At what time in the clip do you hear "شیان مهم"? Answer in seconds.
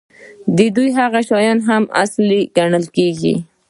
1.29-1.83